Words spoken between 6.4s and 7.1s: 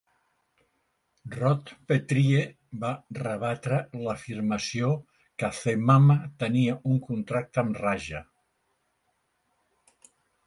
tenia un